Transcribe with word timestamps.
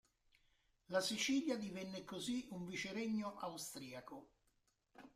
La 0.89 0.99
Sicilia 0.99 1.57
divenne 1.59 2.03
così 2.03 2.47
un 2.53 2.65
viceregno 2.65 3.37
austriaco. 3.37 4.31